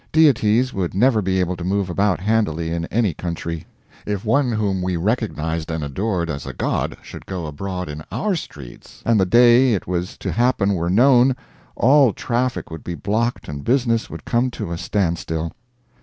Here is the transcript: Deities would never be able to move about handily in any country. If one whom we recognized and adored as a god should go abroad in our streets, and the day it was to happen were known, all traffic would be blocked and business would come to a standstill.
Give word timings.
Deities 0.11 0.73
would 0.73 0.95
never 0.95 1.21
be 1.21 1.39
able 1.39 1.55
to 1.55 1.63
move 1.63 1.87
about 1.87 2.19
handily 2.19 2.71
in 2.71 2.85
any 2.85 3.13
country. 3.13 3.67
If 4.03 4.25
one 4.25 4.51
whom 4.51 4.81
we 4.81 4.97
recognized 4.97 5.69
and 5.69 5.83
adored 5.83 6.27
as 6.27 6.47
a 6.47 6.53
god 6.53 6.97
should 7.03 7.27
go 7.27 7.45
abroad 7.45 7.87
in 7.87 8.03
our 8.11 8.33
streets, 8.33 9.03
and 9.05 9.19
the 9.19 9.27
day 9.27 9.75
it 9.75 9.85
was 9.85 10.17
to 10.17 10.31
happen 10.31 10.73
were 10.73 10.89
known, 10.89 11.35
all 11.75 12.13
traffic 12.13 12.71
would 12.71 12.83
be 12.83 12.95
blocked 12.95 13.47
and 13.47 13.63
business 13.63 14.09
would 14.09 14.25
come 14.25 14.49
to 14.49 14.71
a 14.71 14.77
standstill. 14.79 15.51